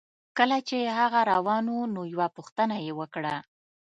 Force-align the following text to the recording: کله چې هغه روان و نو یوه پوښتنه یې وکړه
کله 0.37 0.57
چې 0.67 0.77
هغه 0.99 1.21
روان 1.31 1.65
و 1.73 1.77
نو 1.93 2.01
یوه 2.13 2.27
پوښتنه 2.37 2.75
یې 2.85 2.91
وکړه 2.99 3.35